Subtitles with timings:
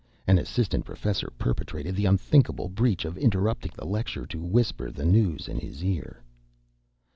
[0.25, 5.47] An assistant professor perpetrated the unthinkable breach of interrupting the lecture to whisper the news
[5.47, 6.23] in his ear.